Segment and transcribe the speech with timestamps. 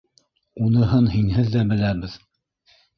[0.69, 2.21] Уныһын һинһеҙ ҙә беләбеҙ.